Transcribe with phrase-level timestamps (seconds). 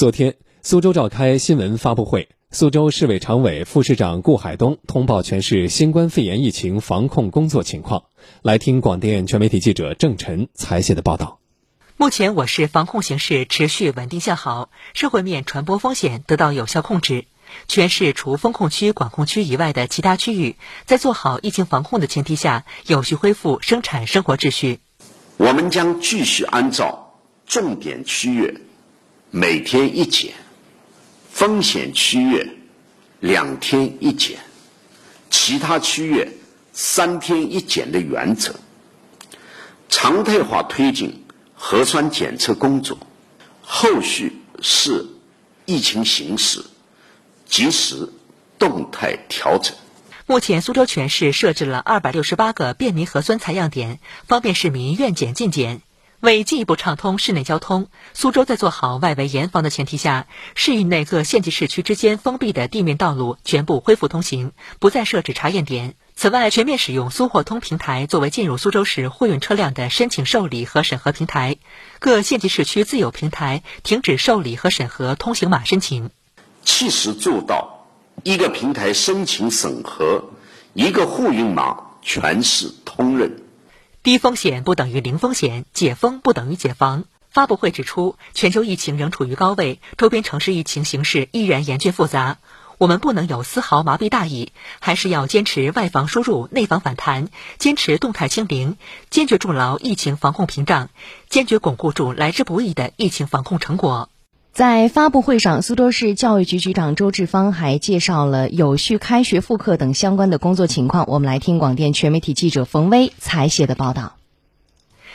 [0.00, 8.04] 昨天，苏州召开新闻发布会，苏州市委常委、副市长顾海东通报全市新冠肺炎疫情防控工作情况。
[8.40, 11.38] 来听广电全媒体记者郑晨采写的报道。
[11.98, 17.26] 目前，我市防控形势持续稳定向好，社会面传播风险得到有效控制。
[17.68, 20.56] 全市除封控区、管控区以外的其他区域，
[20.86, 24.78] 在做好疫情防控的前提下，有序恢复生产生活秩序。
[25.36, 27.12] 我们将继续按照
[27.44, 28.62] 重点区域。
[29.32, 30.34] 每天一检，
[31.30, 32.50] 风险区域
[33.20, 34.40] 两天一检，
[35.30, 36.28] 其他区域
[36.72, 38.56] 三天一检的原则，
[39.88, 42.98] 常态化推进核酸检测工作。
[43.62, 45.06] 后续视
[45.64, 46.64] 疫情形势，
[47.46, 48.08] 及时
[48.58, 49.76] 动态调整。
[50.26, 55.82] 目前，苏州全市设置了二百六十八个便民核酸采样点，方便市民愿检尽检。
[56.20, 65.94] 为进一步畅通市内交通，苏州在做好外围严防的前提下，市域内各县级市区之间封闭的地面道路全部恢复通行，不再设置查验点。
[66.14, 71.56] 此外，全面使用苏货通平台作为进入苏州市货运车辆的申请受理和审核平台，
[72.00, 76.10] 各县级市区自有平台停止受理和审核通行码申请，
[76.66, 77.86] 切实做到
[78.22, 80.24] 一个平台申请审核，
[80.74, 83.40] 一个货运码全市通认。
[84.02, 87.04] 低风险不等于零风险，解封不等于解防。
[87.28, 92.38] 发布会指出，全球疫情仍处于高位，周边城市疫情形势依然严峻复杂。
[92.78, 97.28] 我们不能有丝毫麻痹大意，还是要坚持外防输入、内防反弹，
[97.58, 98.78] 坚持动态清零，
[99.10, 100.88] 坚决筑牢疫情防控屏障，
[101.28, 104.08] 坚决巩固住来之不易的疫情防控成果。
[104.52, 111.04] 在发布会上，苏州市教育局局长周志芳还介绍了有序开学复课等相关的工作情况。
[111.08, 114.16] 我们来听广电全媒体记者冯威采写的报道。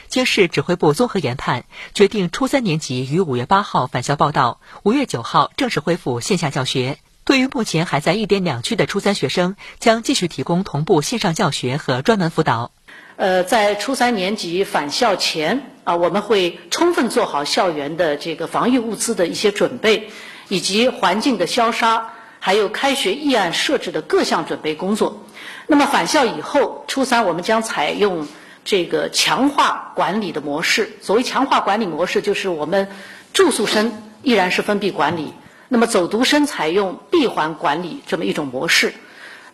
[0.08, 6.98] 经市指挥部综合研判，决定初三年级于五月八号返校报到，五月九号正式恢复线下教学。
[7.26, 12.72] 对于目前还在一点两区的初三学生，将继续提供同步线上教学和专门辅导。
[13.18, 20.10] 呃，在初三年级返校前啊，我们会充分做好校园的这个防疫物资的一些准备，
[20.50, 22.12] 以及环境的消杀，
[22.42, 25.24] 还有开学议案设置的各项准备工作。
[25.66, 28.28] 那么返校以后，初三我们将采用
[28.66, 30.98] 这个强化管理的模式。
[31.02, 32.90] 所谓强化管理模式，就是我们
[33.32, 35.34] 住宿生依然是封闭管理，
[35.70, 38.94] 那么走读生采用闭环管理这么一种模式。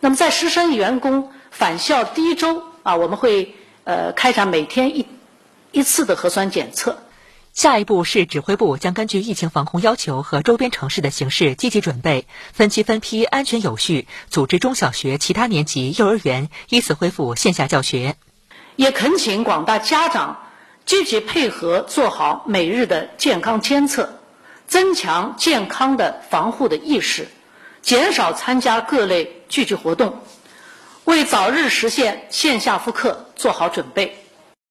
[0.00, 2.64] 那么在师生员工返校第一周。
[2.82, 3.54] 啊，我们会
[3.84, 5.06] 呃开展每天一
[5.70, 6.98] 一次的核酸检测。
[7.52, 18.16] 下一步市指挥部将根据疫情防控要求和周边城市的形势，积极准备分期分批、安全有序组织中小学其他年级、幼儿园依次恢复线下教学。
[18.76, 20.46] 也恳请广大家长
[20.86, 24.18] 积极配合，做好每日的健康监测，
[24.66, 27.28] 增强健康的防护的意识，
[27.82, 30.22] 减少参加各类聚集活动。
[31.12, 34.21] 为早日实现线下复课做好准备。